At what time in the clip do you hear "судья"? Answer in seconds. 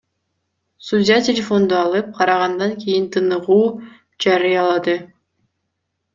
0.85-1.17